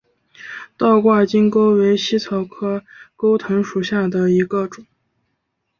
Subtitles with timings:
[0.77, 2.83] 倒挂金钩为茜草科
[3.15, 4.83] 钩藤属下的一个种。